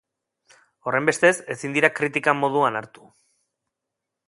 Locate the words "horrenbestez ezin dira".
0.91-1.91